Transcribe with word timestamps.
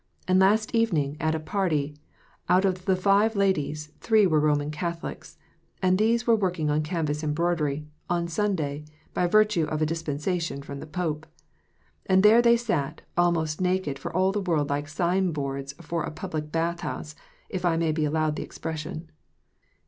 And 0.27 0.39
last 0.39 0.73
evening, 0.73 1.15
at 1.19 1.35
a 1.35 1.39
party, 1.39 1.95
out 2.49 2.65
of 2.65 2.79
five 2.99 3.35
ladies, 3.35 3.91
three 3.99 4.25
were 4.25 4.39
Roman 4.39 4.71
Catholics; 4.71 5.37
and 5.79 5.95
these 5.99 6.25
were 6.25 6.35
working 6.35 6.71
on 6.71 6.81
canvas 6.81 7.23
embroidery, 7.23 7.85
on 8.09 8.27
Sunday, 8.27 8.83
by 9.13 9.27
virtue 9.27 9.65
of 9.65 9.79
a 9.79 9.85
dis 9.85 10.01
pensation 10.01 10.63
from 10.63 10.79
the 10.79 10.87
pope! 10.87 11.27
And 12.07 12.23
there 12.23 12.41
they 12.41 12.57
sat, 12.57 13.03
almost 13.15 13.61
naked, 13.61 13.99
for 13.99 14.11
all 14.11 14.31
the 14.31 14.41
world 14.41 14.71
like 14.71 14.87
signboards 14.87 15.73
for 15.79 16.01
a 16.01 16.09
public 16.09 16.51
bath 16.51 16.79
house— 16.79 17.13
if 17.49 17.63
I 17.63 17.77
may 17.77 17.91
be 17.91 18.03
allowed 18.05 18.35
the 18.37 18.43
expression. 18.43 19.11